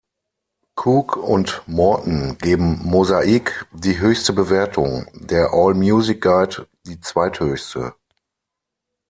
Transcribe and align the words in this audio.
Cook 0.75 1.15
und 1.15 1.61
Morton 1.67 2.35
geben 2.39 2.79
"Mosaic" 2.83 3.67
die 3.71 3.99
höchste 3.99 4.33
Bewertung, 4.33 5.05
der 5.13 5.53
"All 5.53 5.75
Music 5.75 6.21
Guide" 6.21 6.67
die 6.87 6.99
zweithöchste. 6.99 7.93